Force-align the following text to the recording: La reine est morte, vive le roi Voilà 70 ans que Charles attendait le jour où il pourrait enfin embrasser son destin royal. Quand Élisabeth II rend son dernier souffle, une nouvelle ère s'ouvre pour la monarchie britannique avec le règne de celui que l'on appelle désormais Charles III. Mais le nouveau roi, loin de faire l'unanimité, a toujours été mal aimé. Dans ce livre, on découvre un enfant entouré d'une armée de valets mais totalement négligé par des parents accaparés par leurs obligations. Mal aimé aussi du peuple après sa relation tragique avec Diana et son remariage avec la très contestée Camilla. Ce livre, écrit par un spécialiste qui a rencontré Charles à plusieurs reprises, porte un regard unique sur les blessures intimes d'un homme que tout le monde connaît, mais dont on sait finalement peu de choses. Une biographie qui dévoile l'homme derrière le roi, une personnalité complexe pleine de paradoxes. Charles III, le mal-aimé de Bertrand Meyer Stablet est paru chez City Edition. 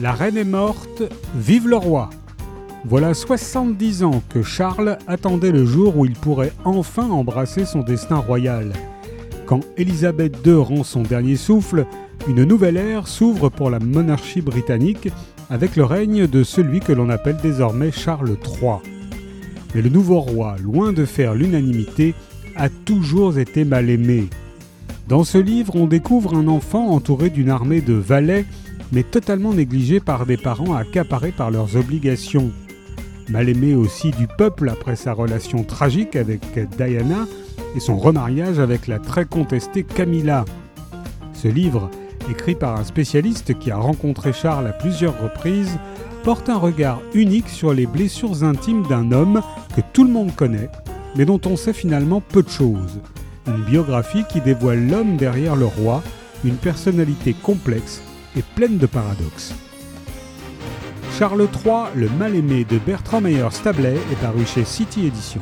La 0.00 0.12
reine 0.12 0.36
est 0.36 0.44
morte, 0.44 1.02
vive 1.34 1.66
le 1.66 1.74
roi 1.74 2.10
Voilà 2.84 3.14
70 3.14 4.04
ans 4.04 4.22
que 4.28 4.44
Charles 4.44 4.96
attendait 5.08 5.50
le 5.50 5.66
jour 5.66 5.96
où 5.96 6.04
il 6.04 6.12
pourrait 6.12 6.52
enfin 6.64 7.10
embrasser 7.10 7.64
son 7.64 7.80
destin 7.80 8.18
royal. 8.18 8.72
Quand 9.44 9.60
Élisabeth 9.76 10.36
II 10.46 10.54
rend 10.54 10.84
son 10.84 11.02
dernier 11.02 11.34
souffle, 11.34 11.84
une 12.28 12.44
nouvelle 12.44 12.76
ère 12.76 13.08
s'ouvre 13.08 13.48
pour 13.48 13.70
la 13.70 13.80
monarchie 13.80 14.40
britannique 14.40 15.08
avec 15.50 15.74
le 15.74 15.84
règne 15.84 16.28
de 16.28 16.44
celui 16.44 16.78
que 16.78 16.92
l'on 16.92 17.10
appelle 17.10 17.38
désormais 17.42 17.90
Charles 17.90 18.36
III. 18.44 18.76
Mais 19.74 19.82
le 19.82 19.88
nouveau 19.88 20.20
roi, 20.20 20.54
loin 20.62 20.92
de 20.92 21.06
faire 21.06 21.34
l'unanimité, 21.34 22.14
a 22.54 22.68
toujours 22.68 23.36
été 23.36 23.64
mal 23.64 23.90
aimé. 23.90 24.28
Dans 25.08 25.24
ce 25.24 25.38
livre, 25.38 25.74
on 25.74 25.86
découvre 25.86 26.36
un 26.36 26.46
enfant 26.46 26.90
entouré 26.90 27.30
d'une 27.30 27.50
armée 27.50 27.80
de 27.80 27.94
valets 27.94 28.44
mais 28.92 29.02
totalement 29.02 29.52
négligé 29.52 30.00
par 30.00 30.26
des 30.26 30.36
parents 30.36 30.74
accaparés 30.74 31.32
par 31.32 31.50
leurs 31.50 31.76
obligations. 31.76 32.50
Mal 33.28 33.48
aimé 33.48 33.74
aussi 33.74 34.10
du 34.12 34.26
peuple 34.26 34.68
après 34.70 34.96
sa 34.96 35.12
relation 35.12 35.62
tragique 35.62 36.16
avec 36.16 36.40
Diana 36.76 37.26
et 37.76 37.80
son 37.80 37.98
remariage 37.98 38.58
avec 38.58 38.86
la 38.86 38.98
très 38.98 39.26
contestée 39.26 39.82
Camilla. 39.82 40.44
Ce 41.34 41.48
livre, 41.48 41.90
écrit 42.30 42.54
par 42.54 42.80
un 42.80 42.84
spécialiste 42.84 43.58
qui 43.58 43.70
a 43.70 43.76
rencontré 43.76 44.32
Charles 44.32 44.66
à 44.66 44.72
plusieurs 44.72 45.20
reprises, 45.20 45.78
porte 46.24 46.48
un 46.48 46.56
regard 46.56 47.00
unique 47.14 47.48
sur 47.48 47.74
les 47.74 47.86
blessures 47.86 48.44
intimes 48.44 48.86
d'un 48.88 49.12
homme 49.12 49.42
que 49.76 49.82
tout 49.92 50.04
le 50.04 50.10
monde 50.10 50.34
connaît, 50.34 50.70
mais 51.16 51.26
dont 51.26 51.40
on 51.44 51.56
sait 51.56 51.72
finalement 51.72 52.20
peu 52.20 52.42
de 52.42 52.48
choses. 52.48 53.00
Une 53.46 53.64
biographie 53.64 54.24
qui 54.30 54.40
dévoile 54.40 54.88
l'homme 54.88 55.16
derrière 55.16 55.56
le 55.56 55.66
roi, 55.66 56.02
une 56.44 56.56
personnalité 56.56 57.34
complexe 57.34 58.02
pleine 58.42 58.78
de 58.78 58.86
paradoxes. 58.86 59.54
Charles 61.18 61.48
III, 61.64 61.94
le 61.94 62.08
mal-aimé 62.08 62.64
de 62.64 62.78
Bertrand 62.78 63.20
Meyer 63.20 63.48
Stablet 63.50 63.96
est 64.12 64.20
paru 64.20 64.46
chez 64.46 64.64
City 64.64 65.06
Edition. 65.06 65.40